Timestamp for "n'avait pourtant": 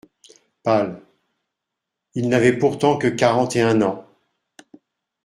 2.27-2.97